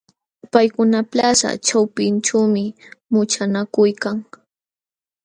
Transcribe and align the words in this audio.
Paykuna 0.51 0.99
plaza 1.11 1.49
ćhawpinćhuumi 1.67 2.65
muchanakuykan. 3.11 4.17